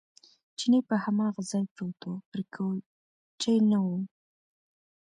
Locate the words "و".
2.09-2.11, 3.85-3.87